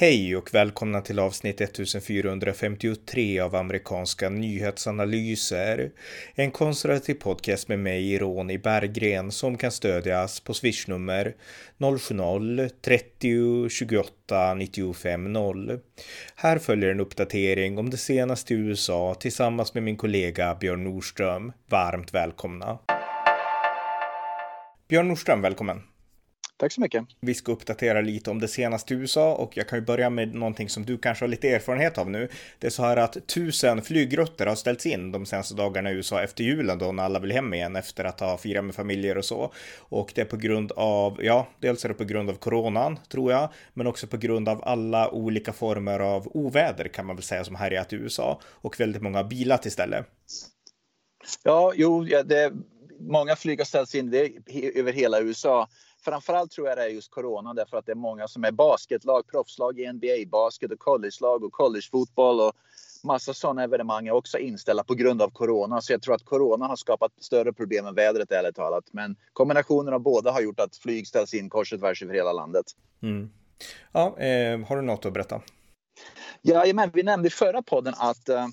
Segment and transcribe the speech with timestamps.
[0.00, 5.90] Hej och välkomna till avsnitt 1453 av amerikanska nyhetsanalyser.
[6.34, 11.34] En konservativ podcast med mig, Ronny Berggren, som kan stödjas på swishnummer
[11.78, 15.80] 070-30 28 95 0.
[16.34, 21.52] Här följer en uppdatering om det senaste i USA tillsammans med min kollega Björn Nordström.
[21.68, 22.78] Varmt välkomna!
[24.88, 25.89] Björn Nordström, välkommen!
[26.60, 27.04] Tack så mycket.
[27.20, 30.34] Vi ska uppdatera lite om det senaste i USA och jag kan ju börja med
[30.34, 32.28] någonting som du kanske har lite erfarenhet av nu.
[32.58, 36.22] Det är så här att tusen flygrutter har ställts in de senaste dagarna i USA
[36.22, 39.24] efter julen då när alla vill hem igen efter att ha firat med familjer och
[39.24, 39.52] så.
[39.78, 43.32] Och det är på grund av, ja, dels är det på grund av coronan tror
[43.32, 47.44] jag, men också på grund av alla olika former av oväder kan man väl säga
[47.44, 50.06] som härjat i USA och väldigt många bilat istället.
[51.44, 52.52] Ja, jo, ja, det,
[53.00, 54.32] många flyg har ställts in det,
[54.74, 55.68] över hela USA.
[56.04, 59.26] Framförallt tror jag det är just corona därför att det är många som är basketlag,
[59.26, 62.52] proffslag i NBA-basket och collegelag och collegefotboll och
[63.04, 65.80] massa sådana evenemang är också inställda på grund av corona.
[65.80, 68.84] Så jag tror att corona har skapat större problem än vädret ärligt talat.
[68.92, 72.32] Men kombinationen av båda har gjort att flyg ställs in kors och tvärs över hela
[72.32, 72.66] landet.
[73.02, 73.30] Mm.
[73.92, 75.42] Ja, eh, har du något att berätta?
[76.42, 78.46] Jajamän, vi nämnde i förra podden att, uh,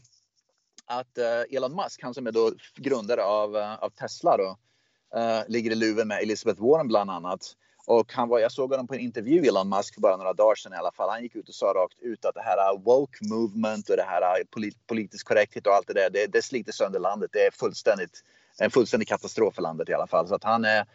[0.86, 4.58] att uh, Elon Musk, han som är då grundare av, uh, av Tesla, då,
[5.16, 7.56] Uh, ligger i luven med Elizabeth Warren bland annat.
[7.86, 10.56] Och han var, jag såg honom på en intervju, Elon Musk, för bara några dagar
[10.56, 11.10] sedan i alla fall.
[11.10, 14.44] Han gick ut och sa rakt ut att det här woke movement och det här
[14.44, 17.30] polit, politisk korrekthet och allt det där, det, det sliter sönder landet.
[17.34, 18.24] Det är fullständigt,
[18.60, 20.28] en fullständig katastrof för landet i alla fall.
[20.28, 20.86] Så att han är,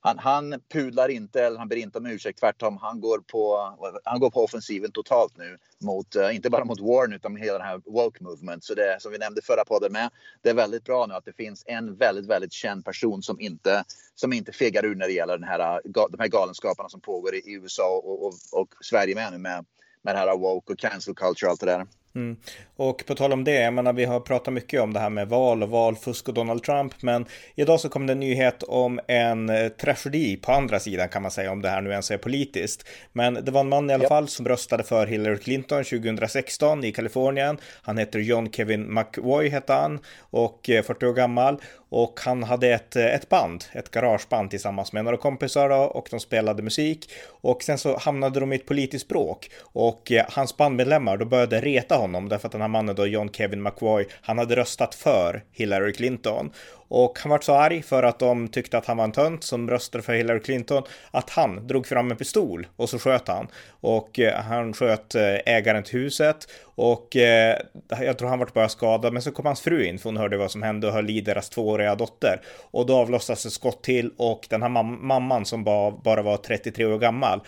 [0.00, 2.40] han, han pudlar inte eller han ber inte om ursäkt.
[2.40, 5.58] Tvärtom, han går på, han går på offensiven totalt nu.
[5.78, 8.64] Mot, uh, inte bara mot Warren utan med hela den här woke movement.
[8.64, 10.10] Så det som vi nämnde förra podden med.
[10.42, 13.84] Det är väldigt bra nu att det finns en väldigt, väldigt känd person som inte,
[14.14, 17.34] som inte fegar ur när det gäller den här, eh, de här galenskaperna som pågår
[17.34, 19.64] i, i USA och, och, och Sverige med nu med,
[20.02, 21.86] med det här woke och cancel culture och allt det där.
[22.16, 22.36] Mm.
[22.76, 25.28] Och på tal om det, jag menar vi har pratat mycket om det här med
[25.28, 29.48] val och valfusk och Donald Trump, men idag så kom det en nyhet om en
[29.48, 32.88] eh, tragedi på andra sidan kan man säga, om det här nu ens är politiskt.
[33.12, 34.08] Men det var en man i alla yep.
[34.08, 37.58] fall som röstade för Hillary Clinton 2016 i Kalifornien.
[37.82, 42.68] Han heter John Kevin McVoy hette han och 40 eh, år gammal och han hade
[42.68, 47.10] ett, ett band, ett garageband tillsammans med några kompisar då, och de spelade musik.
[47.26, 51.60] Och sen så hamnade de i ett politiskt bråk och eh, hans bandmedlemmar då började
[51.60, 55.44] reta honom därför att den här mannen då, John Kevin McVoy, han hade röstat för
[55.52, 56.50] Hillary Clinton.
[56.88, 59.70] Och han var så arg för att de tyckte att han var en tönt som
[59.70, 63.46] röstade för Hillary Clinton att han drog fram en pistol och så sköt han.
[63.80, 67.58] Och eh, han sköt eh, ägaren till huset och eh,
[68.00, 70.36] jag tror han vart bara skadad men så kom hans fru in för hon hörde
[70.36, 72.40] vad som hände och höll i deras tvååriga dotter.
[72.70, 76.36] Och då avlossades ett skott till och den här mam mamman som bara, bara var
[76.36, 77.40] 33 år gammal,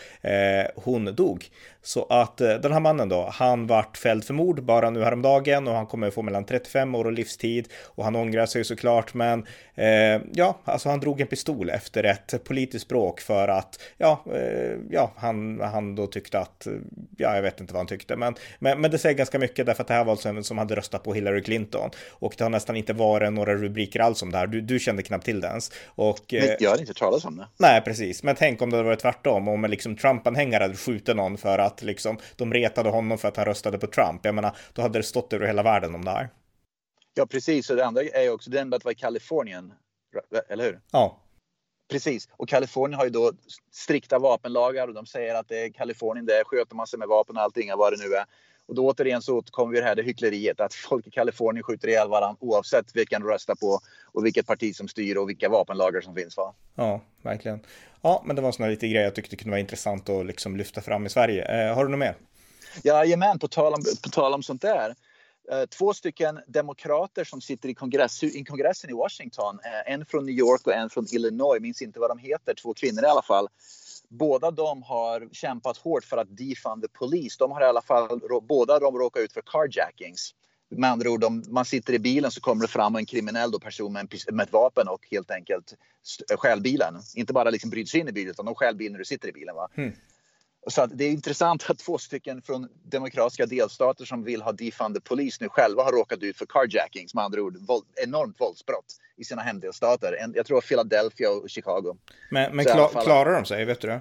[0.74, 1.44] hon dog.
[1.82, 5.74] Så att den här mannen då, han vart fälld för mord bara nu häromdagen och
[5.74, 9.44] han kommer få mellan 35 år och livstid och han ångrar sig såklart men men
[9.74, 14.76] eh, ja, alltså han drog en pistol efter ett politiskt bråk för att ja, eh,
[14.90, 16.66] ja han, han då tyckte att,
[17.16, 19.82] ja, jag vet inte vad han tyckte, men, men, men det säger ganska mycket därför
[19.82, 22.50] att det här var alltså en som hade röstat på Hillary Clinton och det har
[22.50, 24.46] nästan inte varit några rubriker alls om det här.
[24.46, 25.72] Du, du kände knappt till det ens.
[25.86, 27.46] Och, eh, jag hade inte talat om det.
[27.58, 28.22] Nej, precis.
[28.22, 31.82] Men tänk om det hade varit tvärtom, om liksom Trump-anhängare hade skjutit någon för att
[31.82, 34.20] liksom de retade honom för att han röstade på Trump.
[34.24, 36.28] Jag menar, då hade det stått över hela världen om det här.
[37.18, 37.70] Ja, precis.
[37.70, 39.72] Och det andra är också den att vara i Kalifornien.
[40.48, 40.80] Eller hur?
[40.90, 41.18] Ja.
[41.88, 42.28] Precis.
[42.36, 43.32] Och Kalifornien har ju då
[43.72, 47.36] strikta vapenlagar och de säger att det är Kalifornien, där sköter man sig med vapen
[47.36, 48.24] och allting, vad det nu är.
[48.66, 51.88] Och då återigen så återkommer vi det här det hyckleriet att folk i Kalifornien skjuter
[51.88, 56.00] ihjäl varandra oavsett vilken de röstar på och vilket parti som styr och vilka vapenlagar
[56.00, 56.36] som finns.
[56.36, 56.54] Va?
[56.74, 57.60] Ja, verkligen.
[58.02, 60.80] Ja, men det var sådana lite grejer jag tyckte kunde vara intressant att liksom lyfta
[60.80, 61.68] fram i Sverige.
[61.68, 62.16] Eh, har du något mer?
[62.82, 64.94] Jajamän, på tal om, på tal om sånt där.
[65.52, 69.58] Eh, två stycken demokrater som sitter i, kongress, i kongressen i Washington.
[69.64, 71.60] Eh, en från New York och en från Illinois.
[71.60, 73.48] Minns inte vad de heter, två kvinnor i alla fall.
[74.08, 77.36] Båda de har kämpat hårt för att defund the police.
[77.38, 80.34] De har i alla fall, båda de råkat ut för carjackings.
[80.70, 83.58] Med andra ord, om man sitter i bilen så kommer det fram en kriminell då
[83.58, 85.74] person med, en, med ett vapen och helt enkelt
[86.36, 86.94] stjäl bilen.
[87.14, 89.28] Inte bara liksom bryter sig in i bilen utan de stjäl bilen när du sitter
[89.28, 89.54] i bilen.
[89.54, 89.68] Va?
[89.76, 89.92] Mm.
[90.66, 95.04] Så att det är intressant att två stycken från demokratiska delstater som vill ha defunded
[95.04, 99.24] polis nu själva har råkat ut för carjackings, med andra ord våld, enormt våldsbrott i
[99.24, 100.16] sina hemdelstater.
[100.34, 101.96] Jag tror Philadelphia och Chicago.
[102.30, 103.64] Men, men klar, fall, klarar de sig?
[103.64, 104.00] Vet du det?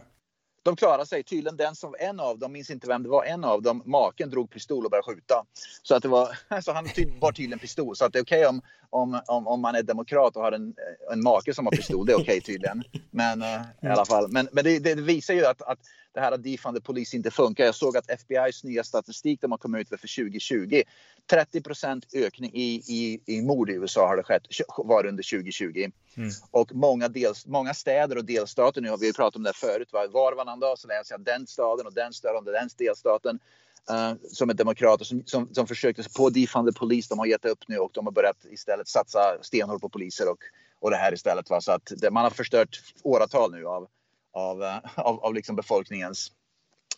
[0.67, 1.23] De klarar sig.
[1.23, 4.29] Tydligen den som en av dem, minns inte vem det var, en av dem, maken
[4.29, 5.45] drog pistol och började skjuta.
[5.83, 6.87] Så att det var, alltså han
[7.19, 7.95] var tydligen pistol.
[7.95, 10.51] Så att det är okej okay om, om, om, om man är demokrat och har
[10.51, 10.75] en,
[11.11, 12.05] en make som har pistol.
[12.05, 12.83] Det är okej okay, tydligen.
[13.11, 14.27] Men uh, i alla fall.
[14.29, 15.79] Men, men det, det visar ju att, att
[16.13, 17.65] det här defunded polis inte funkar.
[17.65, 20.81] Jag såg att FBI's nya statistik de har kommit ut med för 2020.
[21.31, 24.43] 30% ökning i, i, i mord i USA har det skett,
[24.77, 25.91] var under 2020.
[26.17, 26.29] Mm.
[26.51, 30.07] Och många, dels, många städer och delstater, nu har vi pratat om det förut, var,
[30.07, 33.39] var och varannan dag så läser jag den staden och den staden och den delstaten
[33.91, 37.07] uh, som är demokrater som, som, som försökte på defunded polis.
[37.07, 40.39] De har gett upp nu och de har börjat istället satsa stenhårt på poliser och,
[40.79, 41.49] och det här istället.
[41.49, 41.61] Va?
[41.61, 43.87] Så att det, man har förstört åratal nu av,
[44.33, 46.31] av, eh, av, av liksom befolkningens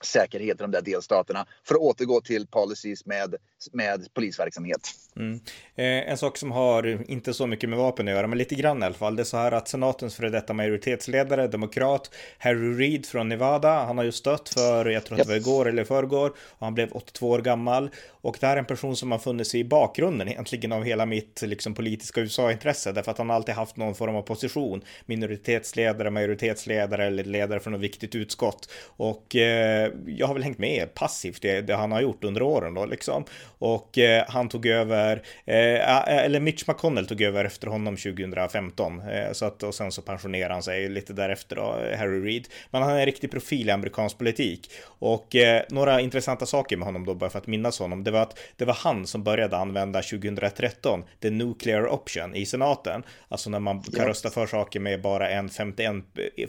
[0.06, 3.36] säkerhet i de där delstaterna för att återgå till policies med,
[3.72, 4.82] med polisverksamhet.
[5.16, 5.40] Mm.
[5.76, 8.84] Eh, en sak som har inte så mycket med vapen att göra, men lite grann
[8.84, 9.16] i alla fall.
[9.16, 13.98] Det är så här att senatens före detta majoritetsledare, demokrat Harry Reid från Nevada, han
[13.98, 16.92] har ju stött för, jag tror att det var igår eller förrgår, och han blev
[16.92, 17.90] 82 år gammal.
[18.22, 21.42] Och det här är en person som har funnits i bakgrunden egentligen av hela mitt
[21.42, 27.24] liksom, politiska USA-intresse, därför att han alltid haft någon form av position, minoritetsledare, majoritetsledare eller
[27.24, 28.72] ledare för något viktigt utskott.
[28.86, 32.74] Och eh, jag har väl hängt med passivt det, det han har gjort under åren
[32.74, 33.26] då liksom.
[33.60, 35.16] Och eh, han tog över,
[35.46, 39.02] eh, eller Mitch McConnell tog över efter honom 2015.
[39.10, 42.48] Eh, så att, och sen så pensionerade han sig lite därefter då, Harry Reid.
[42.72, 44.72] Men han är en riktig profil i amerikansk politik.
[44.86, 48.22] Och eh, några intressanta saker med honom då, bara för att minnas honom, det var
[48.22, 53.04] att det var han som började använda 2013 the nuclear option i senaten.
[53.28, 56.04] Alltså när man kan rösta för saker med bara en 51,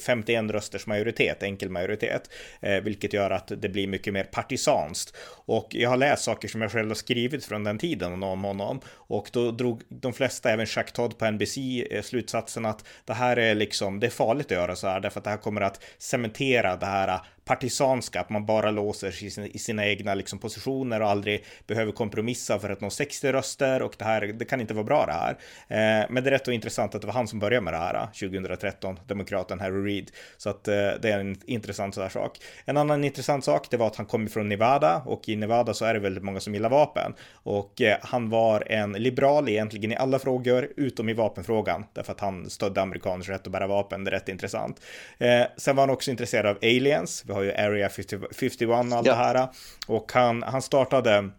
[0.06, 5.17] 51 rösters majoritet, enkel majoritet, eh, vilket gör att det blir mycket mer partisanskt.
[5.47, 8.81] Och jag har läst saker som jag själv har skrivit från den tiden om honom.
[8.88, 13.37] Och då drog de flesta, även Jacques Todd på NBC, eh, slutsatsen att det här
[13.37, 15.82] är liksom, det är farligt att göra så här därför att det här kommer att
[15.99, 20.38] cementera det här partisanska, att man bara låser sig i sina, i sina egna liksom,
[20.38, 24.60] positioner och aldrig behöver kompromissa för att nå 60 röster och det här, det kan
[24.60, 25.31] inte vara bra det här.
[25.69, 27.78] Eh, men det är rätt och intressant att det var han som började med det
[27.78, 30.10] här eh, 2013, demokraten Harry Reid.
[30.37, 32.38] Så att eh, det är en intressant sådär sak.
[32.64, 35.84] En annan intressant sak, det var att han kom ifrån Nevada och i Nevada så
[35.84, 37.14] är det väldigt många som gillar vapen.
[37.32, 42.20] Och eh, han var en liberal egentligen i alla frågor utom i vapenfrågan, därför att
[42.20, 44.04] han stödde amerikaners rätt att bära vapen.
[44.04, 44.81] Det är rätt intressant.
[45.19, 47.25] Eh, sen var han också intresserad av aliens.
[47.26, 49.02] Vi har ju Area 50, 51 och allt ja.
[49.02, 49.48] det här.
[49.87, 51.31] Och han, han startade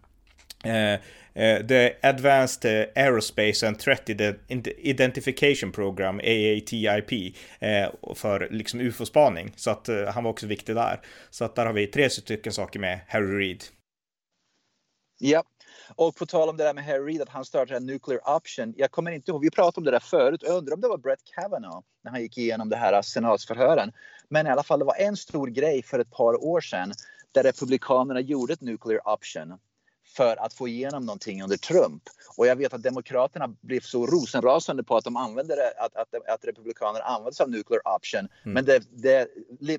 [0.63, 0.94] eh,
[1.33, 4.09] eh, The Advanced Aerospace and Threat
[4.77, 9.51] Identification Program, AATIP, eh, för liksom ufo-spaning.
[9.56, 11.00] Så att eh, han var också viktig där.
[11.30, 13.63] Så att där har vi tre stycken saker med Harry Reid.
[15.19, 15.44] Ja,
[15.96, 18.74] och på tal om det där med Harry Reid, att han startade en nuclear option.
[18.78, 20.44] Jag kommer inte ihåg, vi pratade om det där förut.
[20.44, 23.92] Jag undrar om det var Brett Kavanaugh när han gick igenom det här senatsförhören.
[24.30, 26.94] Men i alla fall, det var en stor grej för ett par år sedan
[27.32, 29.58] där Republikanerna gjorde ett nuclear option
[30.13, 32.04] för att få igenom någonting under Trump.
[32.38, 36.30] Och jag vet att Demokraterna blev så rosenrasande på att de använde det, att, att,
[36.30, 38.19] att Republikanerna använde sig av nuclear option.
[38.19, 38.54] Mm.
[38.54, 39.28] Men det, det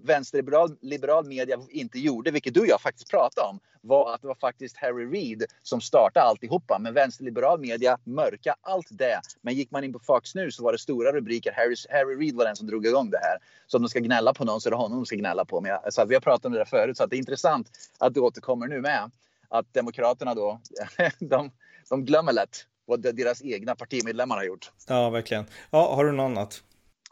[0.03, 4.29] vänsterliberal liberal media inte gjorde, vilket du och jag faktiskt pratade om, var att det
[4.29, 6.79] var faktiskt Harry Reid som startade alltihopa.
[6.79, 9.21] Men vänsterliberal media mörka allt det.
[9.41, 11.53] Men gick man in på Fox News så var det stora rubriker.
[11.53, 13.39] Harry, Harry Reid var den som drog igång det här.
[13.67, 15.61] Så om de ska gnälla på någon så är det honom de ska gnälla på.
[15.61, 18.15] Men jag, så vi har pratat om det där förut så det är intressant att
[18.15, 19.11] du återkommer nu med
[19.53, 20.61] att Demokraterna då,
[21.19, 21.51] de,
[21.89, 24.73] de glömmer lätt vad deras egna partimedlemmar har gjort.
[24.89, 25.45] Ja, verkligen.
[25.71, 26.63] Ja, har du något annat?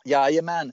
[0.04, 0.72] Jajamän.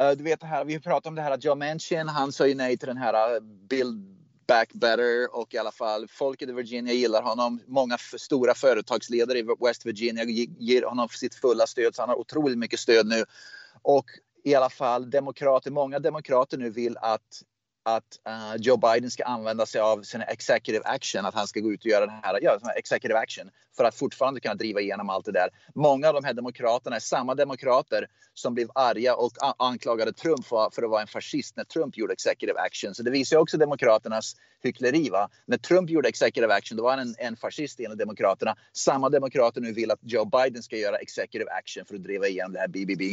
[0.00, 2.46] Uh, du vet det här, vi pratade om det här att Joe Manchin, han sa
[2.46, 6.52] ju nej till den här uh, Build Back Better och i alla fall folket i
[6.52, 7.60] Virginia gillar honom.
[7.66, 10.24] Många stora företagsledare i West Virginia
[10.58, 13.24] ger honom sitt fulla stöd så han har otroligt mycket stöd nu.
[13.82, 14.06] Och
[14.44, 17.42] i alla fall demokrater, många demokrater nu vill att
[17.82, 21.72] att uh, Joe Biden ska använda sig av sin executive action, att han ska gå
[21.72, 25.24] ut och göra den här, ja, executive action för att fortfarande kunna driva igenom allt
[25.24, 25.48] det där.
[25.74, 30.70] Många av de här demokraterna är samma demokrater som blev arga och anklagade Trump för,
[30.72, 32.94] för att vara en fascist när Trump gjorde executive action.
[32.94, 35.10] Så det visar också demokraternas hyckleri.
[35.10, 35.28] Va?
[35.46, 38.56] När Trump gjorde executive action då var han en, en fascist enligt demokraterna.
[38.72, 42.52] Samma demokrater nu vill att Joe Biden ska göra executive action för att driva igenom
[42.52, 43.04] det här BBB.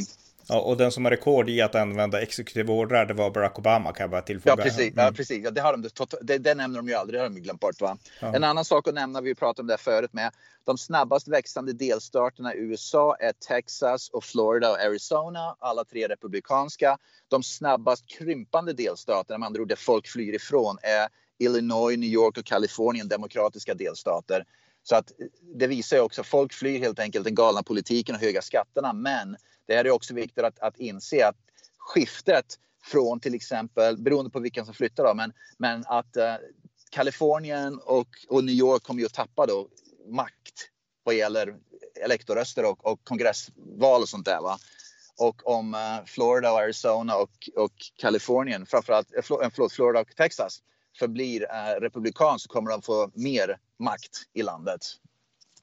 [0.49, 3.93] Ja, och den som har rekord i att använda exekutiva ordrar, det var Barack Obama
[3.93, 4.55] kan jag bara tillfoga.
[4.57, 4.93] Ja, precis.
[4.93, 5.05] Mm.
[5.05, 5.43] Ja, precis.
[5.43, 5.89] Ja, det, har de,
[6.21, 7.81] det, det nämner de ju aldrig, det har de glömt bort.
[7.81, 7.97] Va?
[8.19, 8.35] Ja.
[8.35, 10.31] En annan sak att nämna, vi pratade om det förut med,
[10.65, 16.97] de snabbast växande delstaterna i USA är Texas och Florida och Arizona, alla tre republikanska.
[17.27, 22.37] De snabbast krympande delstaterna, med andra ord där folk flyr ifrån, är Illinois, New York
[22.37, 24.45] och Kalifornien, demokratiska delstater.
[24.83, 25.11] Så att
[25.55, 28.93] det visar ju också, folk flyr helt enkelt den galna politiken och höga skatterna.
[28.93, 29.37] Men
[29.69, 31.35] det är också viktigt att, att inse att
[31.77, 32.45] skiftet
[32.83, 36.35] från till exempel, beroende på vilken som flyttar då, men, men att eh,
[36.89, 39.67] Kalifornien och, och New York kommer ju att tappa då
[40.07, 40.69] makt
[41.03, 41.55] vad gäller
[42.03, 44.41] elektorröster och, och kongressval och sånt där.
[44.41, 44.59] Va?
[45.19, 50.15] och om eh, Florida och Arizona och, och Kalifornien, framförallt, eh, eh förlåt, Florida och
[50.15, 50.61] Texas
[50.99, 54.81] förblir eh, republikan så kommer de få mer makt i landet.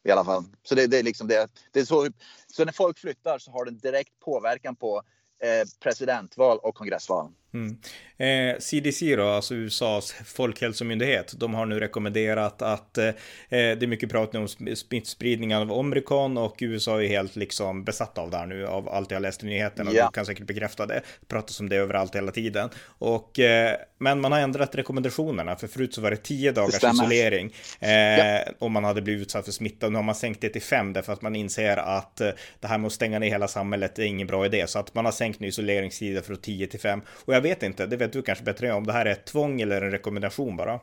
[0.06, 0.44] I alla fall.
[0.62, 1.48] Så det, det är liksom det.
[1.72, 2.08] det är så,
[2.46, 5.02] så när folk flyttar så har det en direkt påverkan på
[5.42, 7.32] eh, presidentval och kongressval.
[7.56, 7.76] Mm.
[8.18, 13.10] Eh, CDC då, alltså USAs folkhälsomyndighet, de har nu rekommenderat att eh,
[13.48, 18.20] det är mycket prat nu om smittspridningen av omikron och USA är helt liksom besatta
[18.20, 20.06] av det här nu av allt jag läst i nyheterna och ja.
[20.06, 20.94] du kan säkert bekräfta det.
[20.94, 22.70] det pratas om det överallt hela tiden.
[22.86, 27.54] Och, eh, men man har ändrat rekommendationerna för förut så var det tio dagars isolering
[27.80, 28.44] eh, ja.
[28.58, 29.88] om man hade blivit utsatt för smitta.
[29.88, 32.78] Nu har man sänkt det till fem därför att man inser att eh, det här
[32.78, 35.40] med att stänga ner hela samhället är ingen bra idé så att man har sänkt
[35.40, 38.72] nu isoleringstiden från 10 till 5 och jag vet inte, det vet du kanske bättre
[38.72, 40.80] om det här är ett tvång eller en rekommendation bara.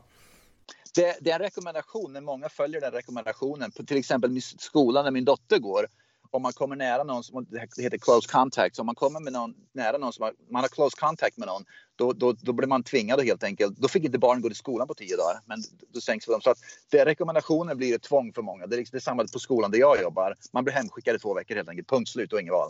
[0.94, 3.70] Det, det, är en rekommendation, men många följer den rekommendationen.
[3.70, 5.86] På till exempel skolan där min dotter går.
[6.30, 9.32] Om man kommer nära någon som det heter close contact, så om man kommer med
[9.32, 11.64] någon, nära någon som har, man har close contact med någon,
[11.96, 13.76] då, då, då blir man tvingad helt enkelt.
[13.76, 16.40] Då fick inte barn gå till skolan på tio dagar, men då sänks de.
[16.40, 16.58] Så att
[16.90, 18.66] det, rekommendationen blir ett tvång för många.
[18.66, 20.34] Det är, liksom, det är samma på skolan där jag jobbar.
[20.52, 21.88] Man blir hemskickad i två veckor helt enkelt.
[21.88, 22.68] Punkt slut och inget val.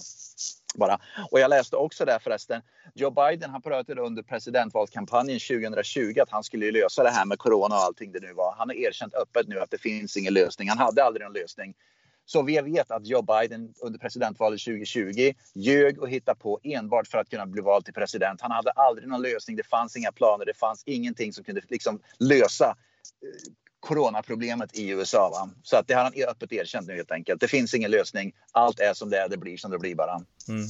[0.74, 0.98] Bara.
[1.30, 2.62] Och jag läste också där förresten.
[2.94, 7.74] Joe Biden han pratade under presidentvalskampanjen 2020 att han skulle lösa det här med corona
[7.74, 8.54] och allting det nu var.
[8.58, 10.68] Han har erkänt öppet nu att det finns ingen lösning.
[10.68, 11.74] Han hade aldrig någon lösning.
[12.26, 17.18] Så vi vet att Joe Biden under presidentvalet 2020 ljög och hittade på enbart för
[17.18, 18.40] att kunna bli vald till president.
[18.40, 19.56] Han hade aldrig någon lösning.
[19.56, 20.44] Det fanns inga planer.
[20.44, 25.30] Det fanns ingenting som kunde liksom lösa eh, coronaproblemet i USA.
[25.30, 25.50] Va?
[25.62, 27.40] Så att det har han öppet erkänt nu helt enkelt.
[27.40, 28.32] Det finns ingen lösning.
[28.52, 29.28] Allt är som det är.
[29.28, 30.20] Det blir som det blir bara.
[30.48, 30.66] Mm.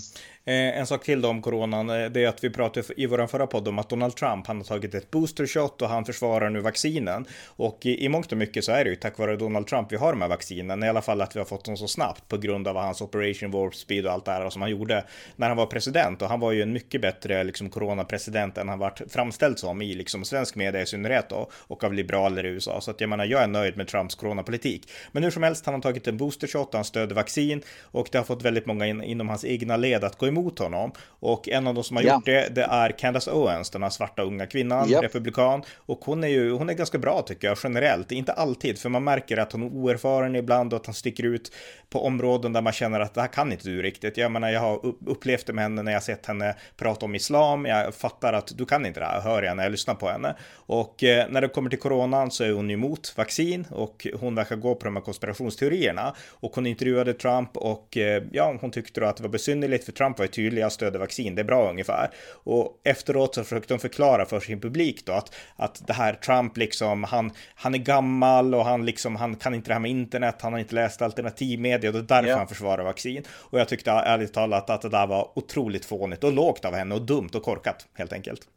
[0.47, 3.27] Eh, en sak till då om coronan, eh, det är att vi pratade i vår
[3.27, 6.61] förra podd om att Donald Trump, han har tagit ett boostershot och han försvarar nu
[6.61, 7.27] vaccinen.
[7.47, 9.97] Och i, i mångt och mycket så är det ju tack vare Donald Trump vi
[9.97, 12.37] har de här vaccinen, i alla fall att vi har fått dem så snabbt på
[12.37, 15.05] grund av hans Operation Warp Speed och allt det här som han gjorde
[15.37, 16.23] när han var president.
[16.23, 19.95] Och han var ju en mycket bättre liksom coronapresident än han varit framställd som i
[19.95, 22.81] liksom svensk media i synnerhet då, och av liberaler i USA.
[22.81, 24.91] Så att jag menar, jag är nöjd med Trumps coronapolitik.
[25.13, 28.25] Men hur som helst, han har tagit en boostershot, han stöder vaccin och det har
[28.25, 30.93] fått väldigt många in, inom hans egna led att gå emot honom.
[31.21, 32.15] Och en av de som har ja.
[32.15, 35.03] gjort det, det är Candace Owens, den här svarta unga kvinnan, ja.
[35.03, 35.63] republikan.
[35.77, 38.13] Och hon är ju, hon är ganska bra tycker jag, generellt.
[38.13, 41.53] Inte alltid, för man märker att hon är oerfaren ibland och att han sticker ut
[41.91, 44.17] på områden där man känner att det här kan inte du riktigt.
[44.17, 47.65] Jag menar, jag har upplevt det med henne när jag sett henne prata om islam.
[47.67, 50.37] Jag fattar att du kan inte det här, hör jag när jag lyssnar på henne.
[50.55, 54.57] Och eh, när det kommer till coronan så är hon emot vaccin och hon verkar
[54.57, 56.15] gå på de här konspirationsteorierna.
[56.31, 59.93] Och hon intervjuade Trump och eh, ja, hon tyckte då att det var besynnerligt för
[59.93, 62.11] Trump var ju tydlig, jag stöder vaccin, det är bra ungefär.
[62.45, 66.57] Och efteråt så försökte de förklara för sin publik då att, att det här Trump
[66.57, 70.37] liksom, han, han är gammal och han liksom, han kan inte det här med internet,
[70.41, 72.39] han har inte läst alternativmedia och det är därför yeah.
[72.39, 73.23] han försvarar vaccin.
[73.31, 76.95] Och jag tyckte ärligt talat att det där var otroligt fånigt och lågt av henne
[76.95, 78.49] och dumt och korkat helt enkelt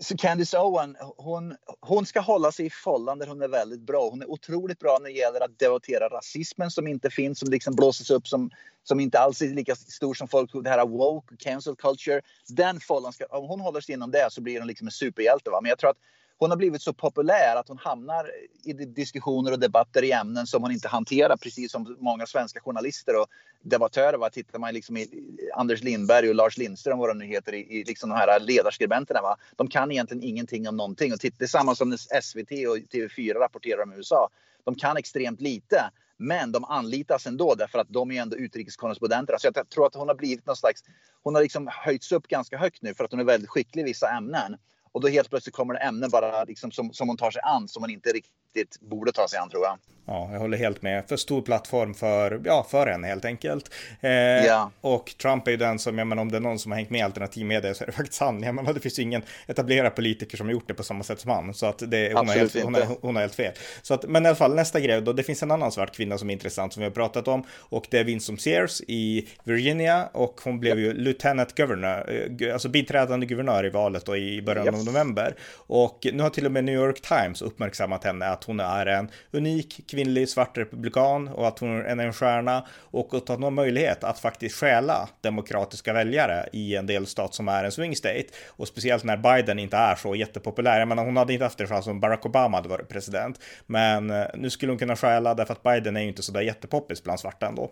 [0.00, 4.08] så Candice Owen, hon, hon ska hålla sig i fållan där hon är väldigt bra.
[4.10, 7.74] Hon är otroligt bra när det gäller att debattera rasismen som inte finns, som liksom
[7.74, 8.50] blåses upp som,
[8.82, 12.20] som inte alls är lika stor som folk, det här woke, cancel culture.
[12.48, 15.50] Den fållan, ska, om hon håller sig inom det så blir hon liksom en superhjälte.
[15.50, 15.60] Va?
[15.60, 15.98] Men jag tror att
[16.40, 18.30] hon har blivit så populär att hon hamnar
[18.64, 23.20] i diskussioner och debatter i ämnen som hon inte hanterar, precis som många svenska journalister
[23.20, 23.26] och
[23.62, 24.18] debattörer.
[24.18, 24.30] Va?
[24.30, 25.08] Tittar man liksom i
[25.54, 29.22] Anders Lindberg och Lars Lindström, vad de nu heter, i, i liksom de här ledarskribenterna.
[29.22, 29.36] Va?
[29.56, 31.12] De kan egentligen ingenting om någonting.
[31.12, 34.28] Och det är samma som när SVT och TV4 rapporterar om USA.
[34.64, 35.90] De kan extremt lite.
[36.16, 39.36] Men de anlitas ändå därför att de är ändå utrikeskorrespondenter.
[39.38, 40.84] Så jag tror att hon har blivit någon slags...
[41.22, 43.84] Hon har liksom höjts upp ganska högt nu för att hon är väldigt skicklig i
[43.84, 44.56] vissa ämnen.
[44.92, 47.68] Och då helt plötsligt kommer det ämnen bara liksom som, som hon tar sig an
[47.68, 49.78] som hon inte riktigt borde ta sig an tror jag.
[50.10, 51.08] Ja, jag håller helt med.
[51.08, 53.74] För stor plattform för, ja, för henne helt enkelt.
[54.00, 54.70] Eh, ja.
[54.80, 56.90] Och Trump är ju den som, jag menar om det är någon som har hängt
[56.90, 58.42] med alternativmedia så är det faktiskt han.
[58.42, 61.20] Jag menar det finns ju ingen etablerad politiker som har gjort det på samma sätt
[61.20, 61.54] som han.
[61.54, 63.52] Så att det, hon, har helt, hon, har, hon har helt fel.
[63.82, 66.18] Så att, men i alla fall nästa grej då, det finns en annan svart kvinna
[66.18, 67.44] som är intressant som vi har pratat om.
[67.58, 72.68] Och det är Winsome Sears i Virginia och hon blev ju lieutenant governor, eh, alltså
[72.68, 75.36] biträdande guvernör i valet då i början yep av november.
[75.66, 79.10] Och nu har till och med New York Times uppmärksammat henne att hon är en
[79.30, 84.04] unik kvinnlig svart republikan och att hon är en stjärna och att hon har möjlighet
[84.04, 89.04] att faktiskt stjäla demokratiska väljare i en delstat som är en swing state och speciellt
[89.04, 90.78] när Biden inte är så jättepopulär.
[90.78, 94.10] Jag menar, hon hade inte haft en chans om Barack Obama hade varit president, men
[94.10, 97.02] eh, nu skulle hon kunna stjäla därför att Biden är ju inte så där jättepoppis
[97.02, 97.70] bland svarta ändå.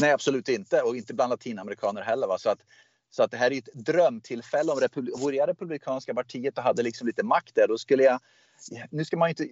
[0.00, 2.26] Nej, absolut inte och inte bland latinamerikaner heller.
[2.26, 2.38] Va?
[2.38, 2.58] Så att
[3.10, 4.72] så att det här är ett drömtillfälle.
[4.72, 8.20] Om Republi vore jag Republikanska partiet och hade liksom lite makt där, då skulle jag
[8.90, 9.48] nu ska man ju inte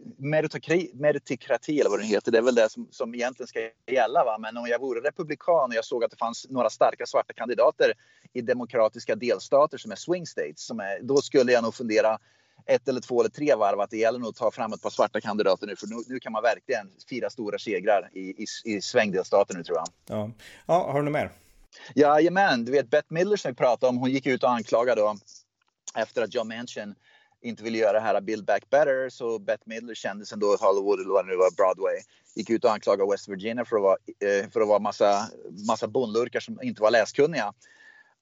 [0.94, 4.24] meritokrati eller vad det heter, det är väl det som, som egentligen ska gälla.
[4.24, 4.38] Va?
[4.38, 7.92] Men om jag vore republikan och jag såg att det fanns några starka svarta kandidater
[8.32, 12.18] i demokratiska delstater som är swing states, som är, då skulle jag nog fundera
[12.66, 14.90] ett eller två eller tre varv att det gäller nog att ta fram ett par
[14.90, 18.80] svarta kandidater nu för nu, nu kan man verkligen fira stora segrar i, i, i
[18.80, 19.86] svängdelstater nu tror jag.
[20.06, 20.30] Ja,
[20.66, 21.30] ja har du något mer?
[21.94, 25.16] Jajamän, du vet Bette Midler som vi pratade om, hon gick ut och anklagade då
[25.94, 26.94] efter att John Manchin
[27.42, 31.12] inte ville göra det här Build Back Better så Bette Midler kändisen då Hollywood eller
[31.12, 32.00] vad det nu var, Broadway
[32.34, 35.28] gick ut och anklagade West Virginia för att vara, eh, för att vara massa,
[35.66, 37.52] massa bondlurkar som inte var läskunniga.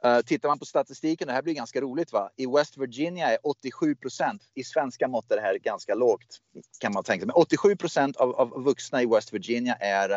[0.04, 2.30] Uh, tittar man på statistiken, det här blir ganska roligt va.
[2.36, 6.40] I West Virginia är 87 procent, i svenska mått är det här ganska lågt
[6.80, 7.26] kan man tänka sig.
[7.26, 10.10] Men 87 procent av, av vuxna i West Virginia är,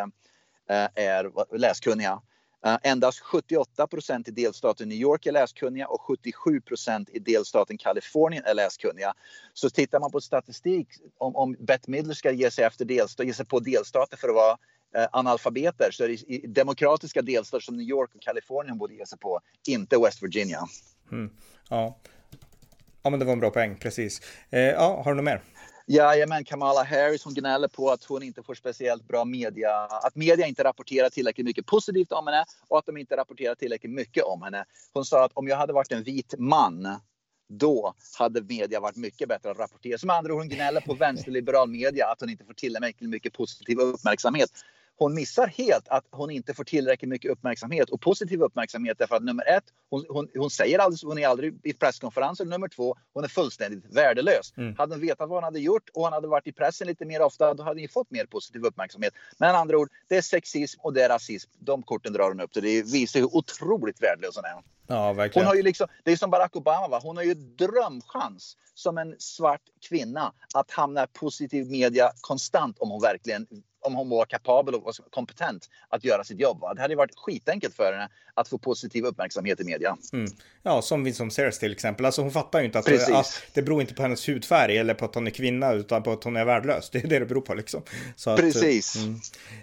[0.69, 2.21] eh, är läskunniga.
[2.65, 7.77] Eh, endast 78 procent i delstaten New York är läskunniga och 77 procent i delstaten
[7.77, 9.13] Kalifornien är läskunniga.
[9.53, 10.87] Så tittar man på statistik
[11.17, 14.35] om, om Bette Midler ska ge sig, efter delstat, ge sig på delstater för att
[14.35, 14.57] vara
[14.95, 19.05] eh, analfabeter så är det i, demokratiska delstater som New York och Kalifornien borde ge
[19.05, 20.59] sig på, inte West Virginia.
[21.11, 21.29] Mm.
[21.69, 21.97] Ja.
[23.03, 24.21] ja, men det var en bra poäng, precis.
[24.49, 25.41] Eh, ja, har du något mer?
[25.89, 30.47] Jajamän, Kamala Harris hon gnäller på att hon inte får speciellt bra media, att media
[30.47, 34.41] inte rapporterar tillräckligt mycket positivt om henne och att de inte rapporterar tillräckligt mycket om
[34.41, 34.65] henne.
[34.93, 36.99] Hon sa att om jag hade varit en vit man
[37.49, 39.97] då hade media varit mycket bättre att rapportera.
[39.97, 43.79] Som andra ord, hon gnäller på vänsterliberal media att hon inte får tillräckligt mycket positiv
[43.79, 44.49] uppmärksamhet
[44.97, 49.23] hon missar helt att hon inte får tillräckligt mycket uppmärksamhet och positiv uppmärksamhet därför att
[49.23, 52.45] nummer ett, hon, hon, hon säger aldrig, hon är aldrig i presskonferenser.
[52.45, 54.53] Nummer två, hon är fullständigt värdelös.
[54.57, 54.75] Mm.
[54.77, 57.21] Hade hon vetat vad hon hade gjort och hon hade varit i pressen lite mer
[57.21, 59.13] ofta, då hade hon fått mer positiv uppmärksamhet.
[59.37, 61.51] Men andra ord, det är sexism och det är rasism.
[61.59, 62.51] De korten drar hon upp.
[62.53, 64.63] Det visar hur otroligt värdelös hon är.
[64.87, 65.45] Ja, verkligen.
[65.45, 66.99] Hon har ju liksom, det är som Barack Obama, va?
[67.03, 72.89] hon har ju drömchans som en svart kvinna att hamna i positiv media konstant om
[72.89, 73.47] hon verkligen
[73.87, 76.59] om hon var kapabel och kompetent att göra sitt jobb.
[76.61, 76.73] Va?
[76.73, 79.97] Det hade varit skitenkelt för henne att få positiv uppmärksamhet i media.
[80.13, 80.27] Mm.
[80.63, 82.05] Ja, som vi som Ceres till exempel.
[82.05, 85.05] Alltså hon fattar ju inte att, att, det beror inte på hennes hudfärg eller på
[85.05, 86.89] att hon är kvinna utan på att hon är värdelös.
[86.97, 87.81] Det är det det beror på liksom.
[88.25, 88.95] Att, Precis.
[88.95, 89.19] Mm.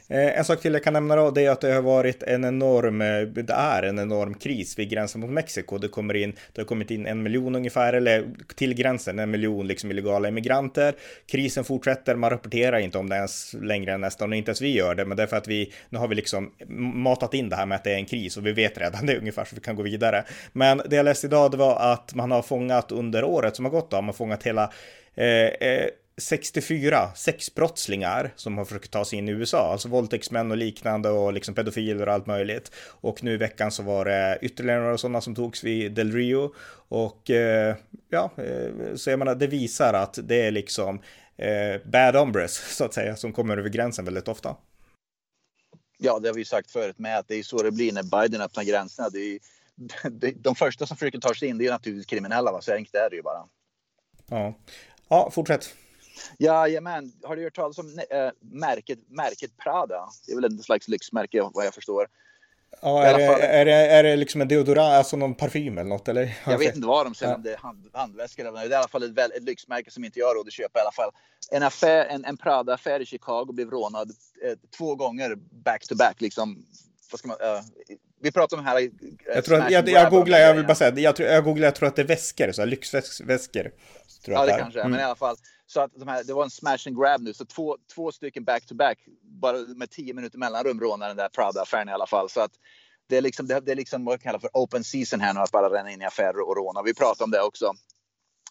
[0.08, 2.44] Eh, en sak till jag kan nämna då, det är att det har varit en
[2.44, 5.78] enorm, eh, det är en enorm kris vid gränsen mot Mexiko.
[5.78, 9.66] Det kommer in, det har kommit in en miljon ungefär, eller till gränsen en miljon
[9.66, 10.94] liksom illegala immigranter.
[11.26, 14.72] Krisen fortsätter, man rapporterar inte om det ens längre än nästan, och inte ens vi
[14.72, 16.52] gör det, men det är för att vi, nu har vi liksom
[16.94, 19.18] matat in det här med att det är en kris och vi vet redan det
[19.18, 20.24] ungefär så vi kan gå vidare.
[20.52, 23.72] Men det jag läste idag det var att man har fångat under året som har
[23.72, 24.72] gått, då, man har fångat hela
[25.14, 30.56] eh, eh, 64 sexbrottslingar som har försökt ta sig in i USA, alltså våldtäktsmän och
[30.56, 32.70] liknande och liksom pedofiler och allt möjligt.
[33.00, 36.54] Och nu i veckan så var det ytterligare några sådana som togs vid Del Rio
[36.88, 37.76] och eh,
[38.10, 41.00] ja, eh, så jag menar, det visar att det är liksom
[41.36, 44.56] eh, bad hombres så att säga som kommer över gränsen väldigt ofta.
[45.98, 48.40] Ja, det har vi sagt förut med att det är så det blir när Biden
[48.40, 49.08] öppnar gränserna.
[49.08, 49.38] Det är,
[50.42, 52.60] de första som försöker ta sig in det är naturligtvis kriminella, va?
[52.60, 53.48] så enkelt är det ju bara.
[54.26, 54.54] Ja,
[55.08, 55.74] ja fortsätt.
[56.38, 60.08] Jajamän, har du hört talas om äh, märket, märket Prada?
[60.26, 62.06] Det är väl en slags lyxmärke vad jag förstår.
[62.82, 66.08] Ja, är det, är, det, är det liksom en deodorant, alltså någon parfym eller något?
[66.08, 66.38] Eller?
[66.46, 67.36] Jag vet inte vad de säljer, ja.
[67.36, 70.04] om det är hand, handväskor eller Det är i alla fall ett, ett lyxmärke som
[70.04, 71.10] inte jag har råd att köpa i alla fall.
[71.50, 74.10] En, affär, en, en Prada-affär i Chicago blev rånad
[74.44, 76.20] eh, två gånger back to back.
[76.20, 76.66] Liksom,
[77.24, 77.62] man, uh,
[78.20, 78.82] vi pratar om här.
[78.82, 78.90] Uh,
[79.34, 81.74] jag, tror att, jag, jag googlar, jag vill bara säga, jag, tror, jag googlar, jag
[81.74, 83.70] tror att det är väskor, så här, lyxväskor.
[84.26, 84.90] ja, det, det kanske är, mm.
[84.90, 85.36] men i alla fall.
[85.66, 88.44] Så att de här, det var en smash and grab nu, så två, två stycken
[88.44, 92.30] back to back, bara med tio minuter mellanrum rånar den där Prada-affären i alla fall.
[92.30, 92.52] Så att
[93.06, 95.40] det är liksom, det, det är liksom vad vi kallar för open season här nu,
[95.40, 96.82] att bara ränna in i affärer och råna.
[96.82, 97.72] Vi pratade om det också.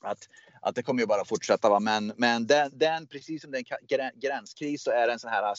[0.02, 0.30] Att,
[0.62, 1.70] att det kommer ju bara fortsätta.
[1.70, 1.80] Va?
[1.80, 5.30] Men, men den, den, precis som det är en gränskris så är det en sån
[5.30, 5.56] här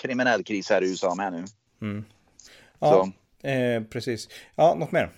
[0.00, 1.44] kriminell kris här i USA med nu.
[1.82, 2.04] Mm.
[2.78, 3.12] Ja,
[3.50, 4.28] eh, precis.
[4.54, 5.12] Ja, något mer?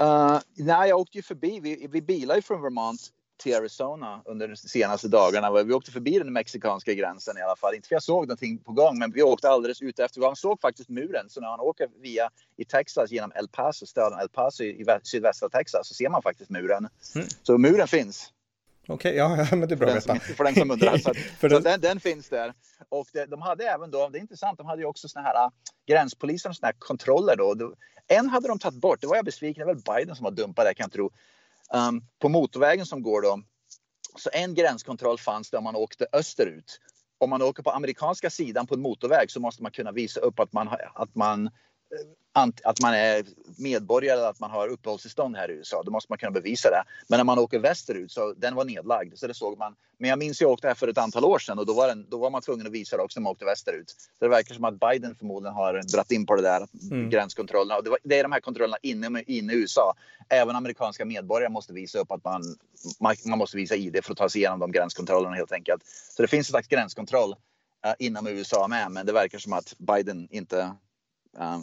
[0.00, 1.60] Uh, nej, jag åkte ju förbi.
[1.60, 5.62] Vi, vi bilar ju från Vermont till Arizona under de senaste dagarna.
[5.62, 7.74] Vi åkte förbi den mexikanska gränsen i alla fall.
[7.74, 10.20] Inte för jag såg någonting på gång, men vi åkte alldeles ut efter.
[10.20, 11.30] Man såg faktiskt muren.
[11.30, 15.48] Så när man åker via i Texas genom El Paso, staden El Paso i sydvästra
[15.48, 16.88] Texas, så ser man faktiskt muren.
[17.14, 17.28] Mm.
[17.42, 18.30] Så muren finns.
[18.88, 20.20] Okej, okay, ja, men det är bra att veta.
[20.20, 20.98] För den som undrar.
[20.98, 22.54] Så, att, så den, den, finns där.
[22.88, 25.44] Och det, de hade även då, det är intressant, de hade ju också såna här
[25.44, 25.50] äh,
[25.86, 27.74] gränspolisen och såna här kontroller då.
[28.08, 30.66] En hade de tagit bort, det var jag besviken, det var Biden som var dumpad
[30.66, 31.10] där kan jag tro.
[31.88, 33.40] Um, på motorvägen som går då,
[34.16, 36.80] så en gränskontroll fanns där man åkte österut.
[37.18, 40.40] Om man åker på amerikanska sidan på en motorväg så måste man kunna visa upp
[40.40, 41.50] att man, att man
[42.64, 43.24] att man är
[43.58, 45.82] medborgare eller att man har uppehållstillstånd här i USA.
[45.82, 46.84] Då måste man kunna bevisa det.
[47.08, 49.18] Men när man åker västerut så den var nedlagd.
[49.18, 49.74] Så det såg man.
[49.98, 52.06] Men jag minns jag åkte här för ett antal år sedan och då var, den,
[52.10, 53.90] då var man tvungen att visa det också när man åkte västerut.
[53.90, 57.10] Så det verkar som att Biden förmodligen har dratt in på det där mm.
[57.10, 57.76] gränskontrollerna.
[57.76, 59.94] Och det, var, det, är de här kontrollerna inne, inne i USA.
[60.28, 62.42] Även amerikanska medborgare måste visa upp att man,
[63.26, 65.82] man, måste visa ID för att ta sig igenom de gränskontrollerna helt enkelt.
[66.16, 67.30] Så det finns en slags gränskontroll
[67.86, 68.90] uh, inom USA med.
[68.90, 70.74] Men det verkar som att Biden inte
[71.36, 71.62] uh,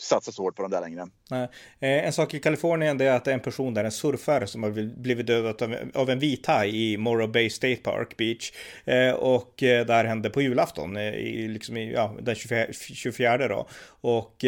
[0.00, 1.06] satsa så hårt på dem där längre.
[1.30, 1.48] Nej.
[1.80, 4.62] Eh, en sak i Kalifornien är att det är en person där, en surfare som
[4.62, 8.52] har blivit dödad av, en vit haj i Morro Bay State Park Beach.
[8.84, 13.48] Eh, och eh, det här hände på julafton, i, liksom i, ja, den 24, 24
[13.48, 13.68] då.
[14.00, 14.44] Och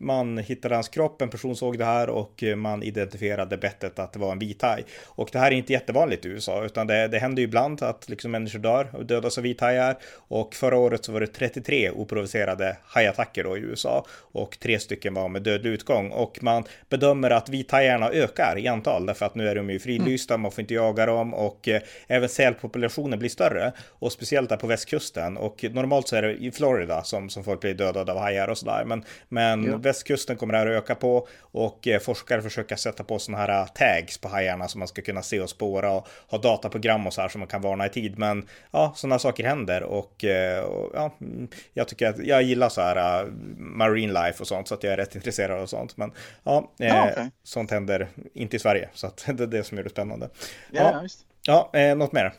[0.00, 4.18] man hittade hans kropp, en person såg det här och man identifierade bettet att det
[4.18, 4.84] var en vit haj.
[5.06, 8.08] Och det här är inte jättevanligt i USA, utan det, det händer ju ibland att
[8.08, 9.98] liksom människor dör och dödas av vithajar.
[10.28, 15.14] Och förra året så var det 33 oprovocerade hajattacker då i USA och tre stycken
[15.14, 16.10] var med dödlig utgång.
[16.10, 20.36] Och man bedömer att vithajarna ökar i antal därför att nu är de ju fridlysta,
[20.36, 24.66] man får inte jaga dem och eh, även sälpopulationen blir större och speciellt där på
[24.66, 25.36] västkusten.
[25.36, 28.58] Och normalt så är det i Florida som, som folk blir dödade av hajar och
[28.58, 29.76] sådär men, men ja.
[29.76, 33.66] västkusten kommer det här att öka på och eh, forskare försöker sätta på sådana här
[33.66, 37.20] tags på hajarna som man ska kunna se och spåra och ha dataprogram och så
[37.20, 38.18] här som man kan varna i tid.
[38.18, 42.68] Men ja, sådana saker händer och, eh, och ja, mm, jag tycker att jag gillar
[42.68, 45.96] så här uh, marine life och sånt så att jag är rätt intresserad av sånt.
[45.96, 47.30] Men ja, eh, ah, okay.
[47.42, 48.88] sånt händer inte i Sverige.
[48.94, 50.30] Så att det är det som gör det spännande.
[50.70, 51.02] Ja,
[51.46, 52.32] ja, ja eh, något mer?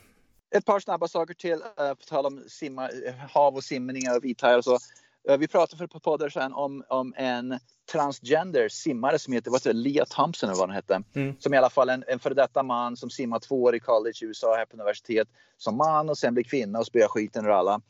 [0.56, 1.54] Ett par snabba saker till.
[1.54, 2.90] Uh, på tal om simma,
[3.30, 4.78] hav och simningar och vithajar och så.
[5.40, 7.60] Vi pratade för ett par poddar sedan om, om en
[7.92, 11.04] transgender simmare som heter vad heter Leah Thompson eller vad den hette.
[11.16, 11.36] Mm.
[11.40, 14.18] Som i alla fall en, en före detta man som simmar två år i college
[14.22, 17.50] i USA här på universitet som man och sen blir kvinna och spöar skiten ur
[17.50, 17.82] alla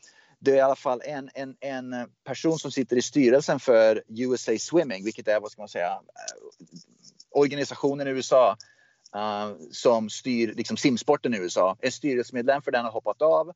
[0.44, 4.52] det är i alla fall en, en, en person som sitter i styrelsen för USA
[4.58, 6.68] Swimming, vilket är vad ska man säga, eh,
[7.30, 8.56] organisationen i USA
[9.16, 11.76] uh, eh, som styr liksom, simsporten i USA.
[11.80, 13.52] En styrelsemedlem för den har hoppat av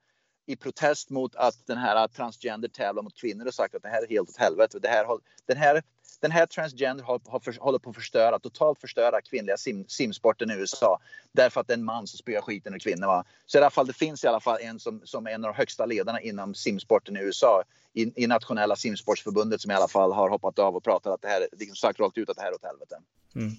[0.47, 4.03] i protest mot att den här transgender tävlar mot kvinnor och sagt att det här
[4.03, 4.79] är helt åt helvete.
[4.79, 5.07] Det här,
[5.47, 5.83] den, här,
[6.21, 10.51] den här transgender har, har för, håller på att förstöra, totalt förstöra kvinnliga sim, simsporten
[10.51, 10.99] i USA.
[11.33, 13.07] Därför att det är en man som spöar skiten ur kvinnor.
[13.07, 13.25] Va?
[13.47, 15.53] Så i alla fall, det finns i alla fall en som, som är en av
[15.53, 17.63] de högsta ledarna inom simsporten i USA.
[17.93, 21.29] I, i nationella simsportsförbundet som i alla fall har hoppat av och pratat att det
[21.29, 22.97] här, liksom sagt rakt ut att det här är åt helvete.
[23.35, 23.53] Mm.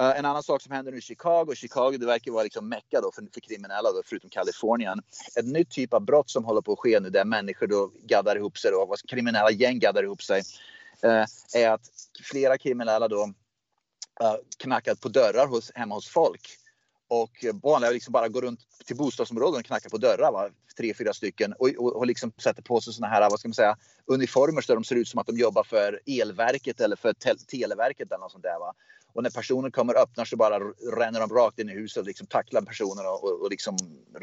[0.00, 3.00] Uh, en annan sak som händer nu i Chicago, Chicago det verkar vara liksom mecka
[3.00, 5.02] då för, för kriminella då, förutom Kalifornien.
[5.36, 8.36] En ny typ av brott som håller på att ske nu där människor då gaddar
[8.36, 10.42] ihop sig då, kriminella gäng gaddar ihop sig.
[11.04, 11.90] Uh, är att
[12.22, 13.24] flera kriminella då
[14.22, 16.48] uh, knackat på dörrar hos, hemma hos folk.
[17.08, 20.32] Och vanliga liksom bara går runt till bostadsområden och knackar på dörrar.
[20.32, 20.48] Va?
[20.76, 21.52] Tre, fyra stycken.
[21.52, 24.74] Och, och, och liksom sätter på sig såna här vad ska man säga, uniformer så
[24.74, 28.32] de ser ut som att de jobbar för elverket eller för te Televerket eller något
[28.32, 28.58] sånt där.
[28.58, 28.74] Va?
[29.12, 30.58] Och när personen kommer och öppnar så bara
[30.96, 33.76] ränner de rakt in i huset och liksom tacklar personen och, och, och liksom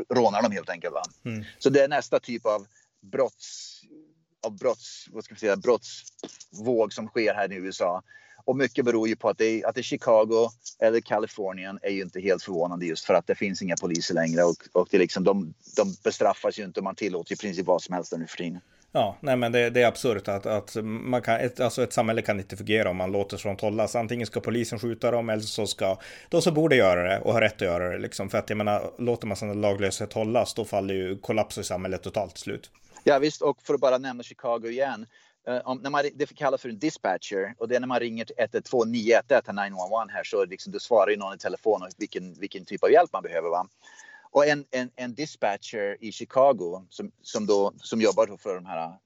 [0.09, 0.95] rånar dem helt enkelt.
[1.25, 1.43] Mm.
[1.59, 2.67] Så det är nästa typ av
[3.01, 3.81] brotts,
[4.45, 8.03] av brotts, vad ska vi säga, brottsvåg som sker här i USA.
[8.45, 12.01] Och mycket beror ju på att det, att det är Chicago eller Kalifornien är ju
[12.01, 15.23] inte helt förvånande just för att det finns inga poliser längre och, och det liksom,
[15.23, 18.61] de, de bestraffas ju inte man tillåter i princip vad som helst nu för tiden.
[18.95, 22.21] Ja, nej men det, det, är absurt att, att man kan, ett, alltså ett samhälle
[22.21, 23.95] kan inte fungera om man låter sånt hållas.
[23.95, 25.97] Antingen ska polisen skjuta dem eller så ska
[26.29, 27.97] de som borde göra det och har rätt att göra det.
[27.97, 28.29] Liksom.
[28.29, 32.33] För att jag menar, låter man sådana laglöshet hållas då faller ju kollapsar samhället totalt
[32.33, 32.71] till slut.
[33.03, 35.05] Ja visst, och för att bara nämna Chicago igen.
[35.47, 38.25] Eh, om, när man, det kallas för en dispatcher och det är när man ringer
[38.25, 42.33] till 112 911 911 här så liksom, du svarar ju någon i telefon och vilken,
[42.33, 43.49] vilken typ av hjälp man behöver.
[43.49, 43.67] Va?
[44.35, 48.97] Och en, en, en dispatcher i Chicago som, som, då, som jobbar för de här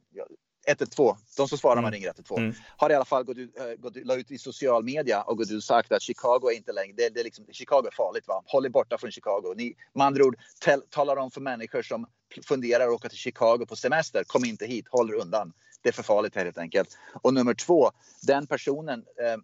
[0.68, 1.94] 112, de som svarar när man mm.
[1.94, 2.56] ringer 112, mm.
[2.78, 5.52] har i alla fall gått ut, äh, gått, la ut i social media och gått
[5.52, 8.28] ut och sagt att Chicago är inte längre, det, det är liksom, Chicago är farligt
[8.28, 9.54] va, håll er borta från Chicago.
[9.58, 12.06] Ni, med andra ord, tell, talar om för människor som
[12.48, 15.54] funderar att åka till Chicago på semester, kom inte hit, håll er undan.
[15.82, 16.98] Det är för farligt här helt enkelt.
[17.22, 19.38] Och nummer två, den personen eh,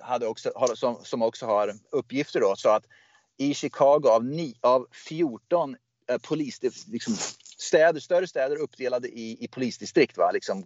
[0.00, 2.84] hade också, har, som, som också har uppgifter då, så att
[3.36, 5.76] i Chicago av, ni, av 14
[6.10, 7.14] eh, polis, liksom,
[7.58, 10.18] städer, större städer uppdelade i, i polisdistrikt.
[10.18, 10.30] Va?
[10.32, 10.64] Liksom,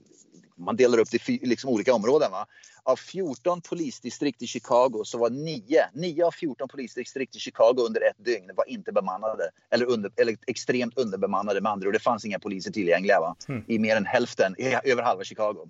[0.57, 2.31] man delar upp det i liksom, olika områden.
[2.31, 2.47] Va?
[2.83, 8.01] Av 14 polisdistrikt i Chicago så var 9, 9 av 14 polisdistrikt i Chicago under
[8.01, 9.51] ett dygn var inte bemannade.
[9.71, 11.95] Eller, under, eller extremt underbemannade med andra ord.
[11.95, 13.37] Det fanns inga poliser tillgängliga va?
[13.49, 13.65] Mm.
[13.69, 14.55] i mer än hälften,
[14.85, 15.69] över halva Chicago.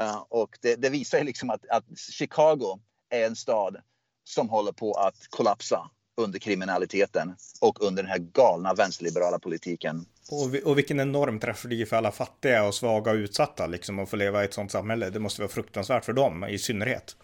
[0.00, 3.76] Uh, och det, det visar liksom att, att Chicago är en stad
[4.24, 10.06] som håller på att kollapsa under kriminaliteten och under den här galna vänsterliberala politiken.
[10.30, 14.16] Och, och vilken enorm tragedi för alla fattiga och svaga och utsatta liksom att få
[14.16, 15.10] leva i ett sådant samhälle.
[15.10, 17.16] Det måste vara fruktansvärt för dem i synnerhet.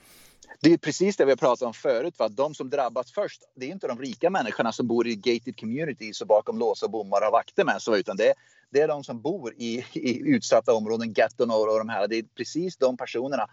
[0.61, 2.15] Det är precis det vi har pratat om förut.
[2.19, 2.29] Va?
[2.29, 6.21] De som drabbas först, det är inte de rika människorna som bor i gated communities
[6.21, 8.35] och bakom lås och bommar och vakter med så, utan det,
[8.71, 12.09] det är de som bor i, i utsatta områden, getton och de här.
[12.09, 13.47] Det är precis de personerna.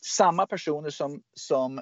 [0.00, 1.80] Samma personer som, som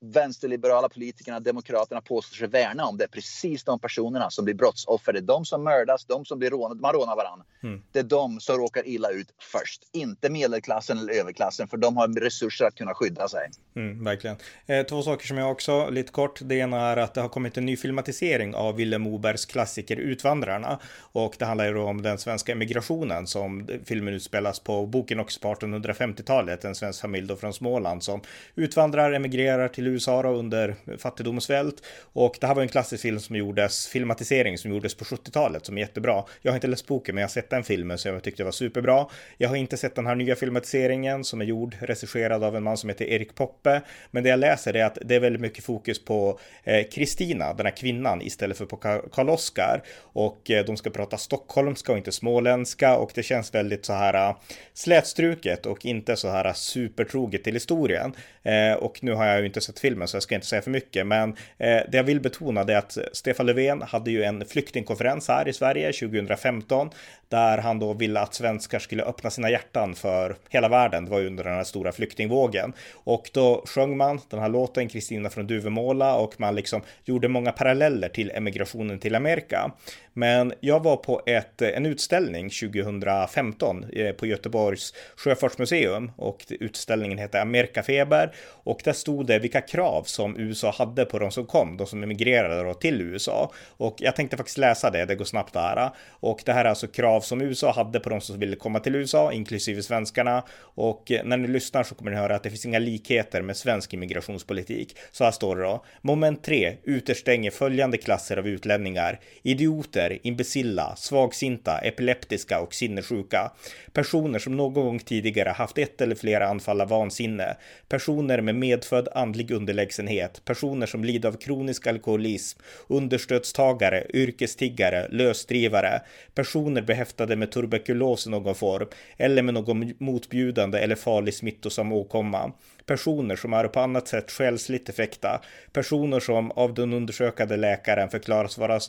[0.00, 2.96] vänsterliberala politikerna, demokraterna påstår sig värna om.
[2.96, 5.12] Det är precis de personerna som blir brottsoffer.
[5.12, 7.44] Det är de som mördas, de som blir rånade, man rånar varandra.
[7.62, 7.82] Mm.
[7.92, 9.82] Det är de som råkar illa ut först.
[9.92, 13.50] Inte medelklassen eller överklassen, för de har resurser att kunna skydda sig.
[13.76, 14.36] Mm, verkligen.
[14.66, 16.40] Eh, två saker som jag också, lite kort.
[16.42, 20.78] Det ena är att det har kommit en ny filmatisering av Vilhelm Mobergs klassiker Utvandrarna.
[21.12, 24.86] Och det handlar ju om den svenska emigrationen som filmen utspelas på.
[24.86, 26.64] Boken också på 1850-talet.
[26.64, 28.20] En svensk familj då från Småland som
[28.54, 31.82] utvandrar, emigrerar till USA då under fattigdomsvält.
[32.12, 35.76] Och det här var en klassisk film som gjordes, filmatisering som gjordes på 70-talet som
[35.76, 36.24] är jättebra.
[36.42, 38.44] Jag har inte läst boken men jag har sett den filmen så jag tyckte det
[38.44, 39.06] var superbra.
[39.38, 42.76] Jag har inte sett den här nya filmatiseringen som är gjord, regisserad av en man
[42.76, 43.80] som heter Erik Poppe.
[44.10, 47.56] Men det jag läser är att det är väldigt mycket fokus på eh, Kristina, eh,
[47.56, 48.76] den här kvinnan, istället för på
[49.12, 49.82] Karl-Oskar.
[49.98, 54.28] Och eh, de ska prata stockholmska och inte småländska och det känns väldigt så här
[54.28, 54.36] eh,
[54.74, 58.12] slätstruket och inte så här supertroget till historien.
[58.42, 60.70] Eh, och nu har jag ju inte sett filmen så jag ska inte säga för
[60.70, 61.06] mycket.
[61.06, 65.48] Men eh, det jag vill betona är att Stefan Löfven hade ju en flyktingkonferens här
[65.48, 66.90] i Sverige 2015
[67.28, 71.04] där han då ville att svenskar skulle öppna sina hjärtan för hela världen.
[71.04, 74.88] Det var ju under den här stora flyktingvågen och då sjöng man den här låten
[74.88, 79.72] Kristina från Duvemåla och man liksom gjorde många paralleller till emigrationen till Amerika.
[80.12, 87.18] Men jag var på ett, eh, en utställning 2015 eh, på Göteborgs sjöfartsmuseum och utställningen
[87.18, 91.76] heter Amerikafeber och där stod det vilka krav som USA hade på de som kom,
[91.76, 93.52] de som emigrerade till USA.
[93.76, 95.90] Och jag tänkte faktiskt läsa det, det går snabbt där.
[96.10, 98.94] Och det här är alltså krav som USA hade på de som ville komma till
[98.94, 100.44] USA, inklusive svenskarna.
[100.60, 103.56] Och eh, när ni lyssnar så kommer ni höra att det finns inga likheter med
[103.56, 104.96] svensk immigrationspolitik.
[105.12, 105.84] Så här står det då.
[106.00, 109.20] Moment 3 utestänger följande klasser av utlänningar.
[109.42, 113.52] Idioter, imbecilla, svagsinta, epileptiska och sinnessjuka.
[113.92, 117.56] Personer som någon gång tidigare haft ett eller flera anfall av vansinne.
[117.88, 120.44] Personer med medfödd andlig underlägsenhet.
[120.44, 122.60] Personer som lider av kronisk alkoholism.
[122.88, 126.02] Understödstagare, yrkestiggare, lösdrivare.
[126.34, 128.88] Personer behäftade med tuberkulos i någon form.
[129.16, 132.52] Eller med någon motbjudande eller farlig smittosam åkomma
[132.86, 135.40] personer som är på annat sätt själsligt defekta,
[135.72, 138.80] personer som av den undersökande läkaren förklaras vara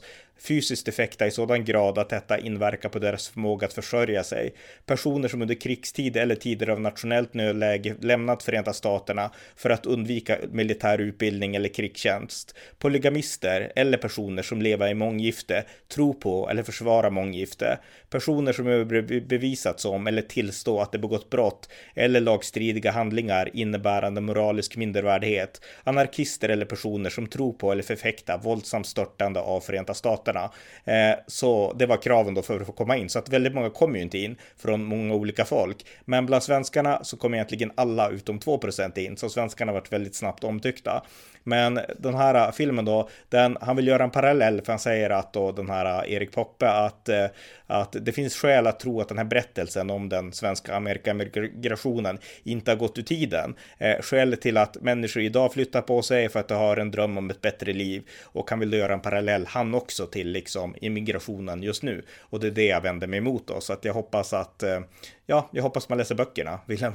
[0.42, 4.54] fysiskt defekta i sådan grad att detta inverkar på deras förmåga att försörja sig,
[4.86, 10.38] personer som under krigstid eller tider av nationellt nödläge lämnat Förenta Staterna för att undvika
[10.52, 17.10] militär utbildning eller krigstjänst, polygamister eller personer som lever i månggifte, tror på eller försvarar
[17.10, 23.81] månggifte, personer som överbevisats om eller tillstå att de begått brott eller lagstridiga handlingar innebär
[23.82, 29.94] innebärande moralisk mindervärdighet, anarkister eller personer som tror på eller förfäktar våldsamt störtande av Förenta
[29.94, 30.52] Staterna.
[30.86, 33.70] Eh, så det var kraven då för att få komma in, så att väldigt många
[33.70, 35.86] kom ju inte in från många olika folk.
[36.06, 40.44] Men bland svenskarna så kom egentligen alla utom 2% in, så svenskarna varit väldigt snabbt
[40.44, 41.04] omtyckta.
[41.44, 45.10] Men den här eh, filmen då, den, han vill göra en parallell för han säger
[45.10, 47.26] att då den här eh, Erik Poppe att, eh,
[47.68, 52.72] att det finns skäl att tro att den här berättelsen om den svenska Amerika-migrationen inte
[52.72, 53.56] har gått ur tiden.
[53.82, 56.92] Eh, skälet till att människor idag flyttar på sig är för att de har en
[56.92, 58.10] dröm om ett bättre liv.
[58.24, 62.06] Och kan väl göra en parallell han också till liksom immigrationen just nu.
[62.20, 63.62] Och det är det jag vänder mig emot då.
[63.62, 64.80] Så att jag hoppas att eh,
[65.26, 66.94] ja, jag hoppas man läser böckerna, Vilhelm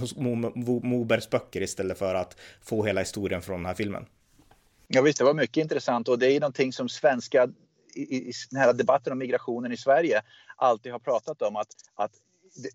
[0.83, 4.07] Mobergs böcker istället för att få hela historien från den här filmen.
[4.89, 6.09] Ja visst, det var mycket intressant.
[6.09, 7.49] Och det är någonting som svenska
[7.95, 10.23] i, i den här debatten om migrationen i Sverige
[10.57, 11.57] alltid har pratat om.
[11.57, 12.13] Att, att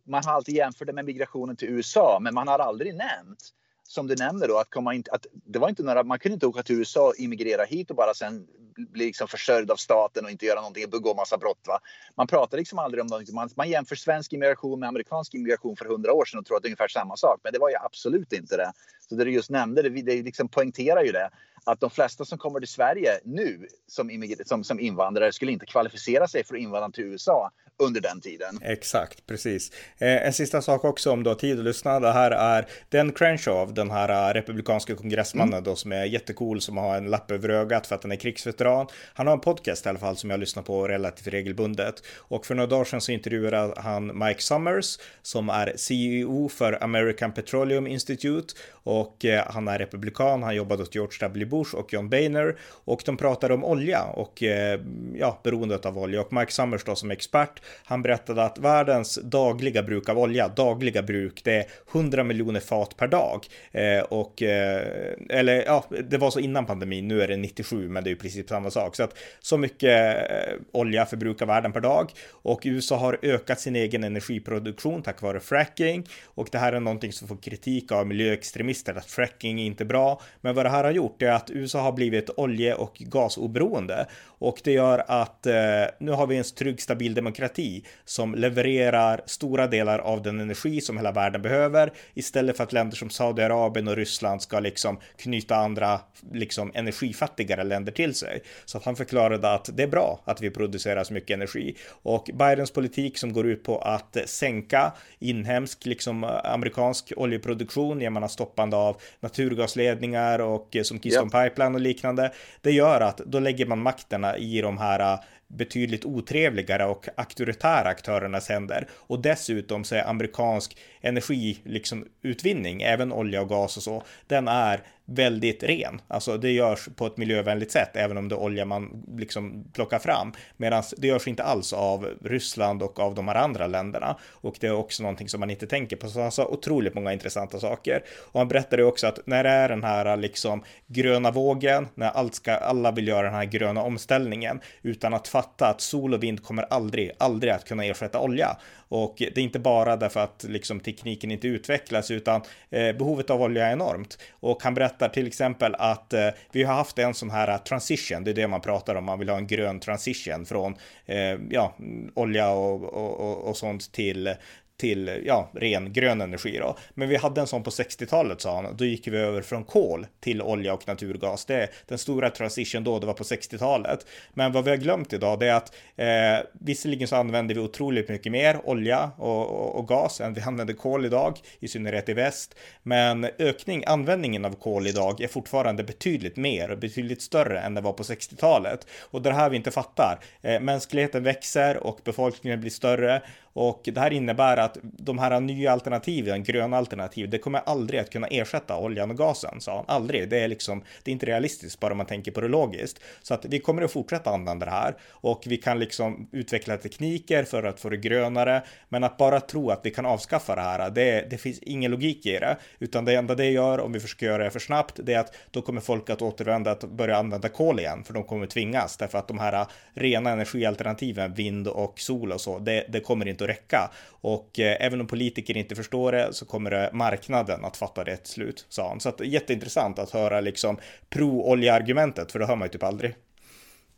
[0.03, 4.07] man har alltid jämfört det med migrationen till USA, men man har aldrig nämnt som
[4.07, 6.63] du nämner då, att komma in, att det var inte några, man kunde inte åka
[6.63, 10.45] till USA och immigrera hit och bara sen bli liksom försörjd av staten och inte
[10.45, 11.59] göra någonting och begå massa brott.
[11.67, 11.79] Va?
[12.17, 13.35] Man pratar liksom aldrig om någonting.
[13.35, 16.63] Man, man jämför svensk immigration med amerikansk immigration för hundra år sedan och tror att
[16.63, 17.39] det är ungefär samma sak.
[17.43, 18.71] Men det var ju absolut inte det.
[19.09, 21.29] Så det du just nämnde, det, det liksom poängterar ju det
[21.65, 26.27] att de flesta som kommer till Sverige nu som, som, som invandrare skulle inte kvalificera
[26.27, 28.59] sig för att invandra till USA under den tiden.
[28.61, 29.71] Exakt, precis.
[29.97, 31.99] Eh, en sista sak också om du har tid att lyssna.
[31.99, 35.63] Det här är Den Crenshaw, den här uh, republikanska kongressmannen mm.
[35.63, 38.87] då som är jättecool, som har en lapp över ögat för att han är krigsveteran.
[39.13, 42.03] Han har en podcast i alla fall som jag lyssnar på relativt regelbundet.
[42.17, 47.31] Och för några dagar sedan så intervjuade han Mike Summers som är CEO för American
[47.31, 50.43] Petroleum Institute och eh, han är republikan.
[50.43, 51.45] Han jobbade åt George W.
[51.45, 54.79] Bush och John Boehner och de pratade om olja och eh,
[55.15, 59.83] ja, beroendet av olja och Mike Summers då som expert han berättade att världens dagliga
[59.83, 63.45] bruk av olja, dagliga bruk, det är 100 miljoner fat per dag.
[63.71, 68.03] Eh, och, eh, eller ja, det var så innan pandemin, nu är det 97, men
[68.03, 68.95] det är ju precis samma sak.
[68.95, 72.11] Så att så mycket eh, olja förbrukar världen per dag.
[72.31, 76.07] Och USA har ökat sin egen energiproduktion tack vare fracking.
[76.25, 80.21] Och det här är någonting som får kritik av miljöextremister, att fracking är inte bra.
[80.41, 84.05] Men vad det här har gjort är att USA har blivit olje och gasoberoende.
[84.23, 85.53] Och det gör att eh,
[85.99, 90.97] nu har vi en trygg, stabil demokrati som levererar stora delar av den energi som
[90.97, 95.99] hela världen behöver istället för att länder som Saudiarabien och Ryssland ska liksom knyta andra
[96.31, 98.43] liksom energifattigare länder till sig.
[98.65, 102.29] Så att han förklarade att det är bra att vi producerar så mycket energi och
[102.33, 108.60] Bidens politik som går ut på att sänka inhemsk, liksom amerikansk oljeproduktion genom att stoppa
[108.61, 111.49] stoppande av naturgasledningar och som Keystone yep.
[111.49, 112.31] Pipeline och liknande.
[112.61, 118.49] Det gör att då lägger man makterna i de här betydligt otrevligare och auktoritära aktörernas
[118.49, 118.87] händer.
[119.07, 124.47] Och dessutom så är amerikansk energi, liksom utvinning, även olja och gas och så, den
[124.47, 124.81] är
[125.15, 126.01] väldigt ren.
[126.07, 129.99] Alltså det görs på ett miljövänligt sätt, även om det är olja man liksom plockar
[129.99, 130.33] fram.
[130.57, 134.17] Medan det görs inte alls av Ryssland och av de här andra länderna.
[134.31, 136.07] Och det är också någonting som man inte tänker på.
[136.07, 138.03] Så han sa otroligt många intressanta saker.
[138.31, 142.35] Och han berättade också att när det är den här liksom gröna vågen, när allt
[142.35, 146.43] ska, alla vill göra den här gröna omställningen utan att fatta att sol och vind
[146.43, 148.57] kommer aldrig, aldrig att kunna ersätta olja.
[148.91, 153.41] Och det är inte bara därför att liksom tekniken inte utvecklas utan eh, behovet av
[153.41, 154.17] olja är enormt.
[154.39, 158.23] Och han berättar till exempel att eh, vi har haft en sån här eh, transition,
[158.23, 160.75] det är det man pratar om, man vill ha en grön transition från
[161.07, 161.73] eh, ja,
[162.15, 164.35] olja och, och, och, och sånt till
[164.81, 166.77] till ja, ren grön energi då.
[166.93, 168.77] Men vi hade en sån på 60-talet sa han.
[168.77, 171.45] Då gick vi över från kol till olja och naturgas.
[171.45, 174.05] Det är den stora transition då, det var på 60-talet.
[174.33, 178.09] Men vad vi har glömt idag det är att eh, visserligen så använder vi otroligt
[178.09, 182.13] mycket mer olja och, och, och, gas än vi använder kol idag, i synnerhet i
[182.13, 182.55] väst.
[182.83, 187.81] Men ökning, användningen av kol idag är fortfarande betydligt mer och betydligt större än det
[187.81, 188.87] var på 60-talet.
[189.11, 190.19] Och det här vi inte fattar.
[190.41, 193.21] Eh, mänskligheten växer och befolkningen blir större
[193.53, 198.09] och det här innebär att de här nya alternativen, gröna alternativ, det kommer aldrig att
[198.09, 199.85] kunna ersätta oljan och gasen, sa han.
[199.87, 200.29] Aldrig.
[200.29, 202.99] Det är liksom, det är inte realistiskt bara man tänker på det logiskt.
[203.21, 207.43] Så att vi kommer att fortsätta använda det här och vi kan liksom utveckla tekniker
[207.43, 208.63] för att få det grönare.
[208.89, 212.25] Men att bara tro att vi kan avskaffa det här, det, det finns ingen logik
[212.25, 215.13] i det, utan det enda det gör om vi försöker göra det för snabbt, det
[215.13, 218.45] är att då kommer folk att återvända att börja använda kol igen, för de kommer
[218.45, 223.27] tvingas därför att de här rena energialternativen, vind och sol och så, det, det kommer
[223.27, 223.91] inte att räcka.
[224.21, 228.33] Och även om politiker inte förstår det så kommer det marknaden att fatta det till
[228.33, 228.99] slut, sa han.
[228.99, 230.77] Så att jätteintressant att höra liksom
[231.09, 233.15] pro-olja-argumentet, för det hör man ju typ aldrig.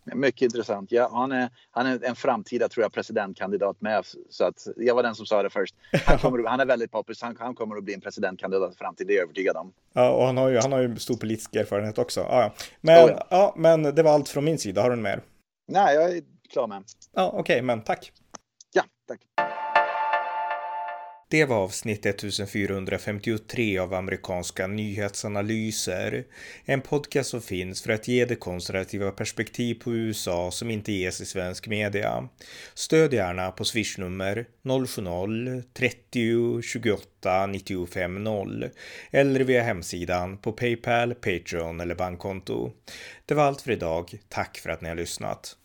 [0.05, 0.91] Mycket intressant.
[0.91, 4.05] Ja, han, är, han är en framtida tror jag, presidentkandidat med.
[4.29, 5.75] Så att, jag var den som sa det först.
[6.05, 7.21] Han, kommer, han är väldigt poppis.
[7.21, 9.73] Han, han, kommer att bli en presidentkandidat i framtiden, det är jag övertygad om.
[9.93, 12.19] Ja, och han har ju, han har ju stor politisk erfarenhet också.
[12.19, 13.27] Ja, Men, oh, ja.
[13.29, 13.53] ja.
[13.57, 14.81] men det var allt från min sida.
[14.81, 15.21] Har du mer?
[15.67, 16.83] Nej, jag är klar med.
[17.13, 18.11] Ja, okej, okay, men tack.
[18.73, 19.19] Ja, tack.
[21.33, 26.25] Det var avsnitt 1453 av amerikanska nyhetsanalyser.
[26.65, 31.21] En podcast som finns för att ge det konservativa perspektiv på USA som inte ges
[31.21, 32.29] i svensk media.
[32.73, 38.69] Stöd gärna på swishnummer 070-30 28 95 0
[39.11, 42.71] eller via hemsidan på Paypal, Patreon eller bankkonto.
[43.25, 44.13] Det var allt för idag.
[44.29, 45.57] Tack för att ni har lyssnat.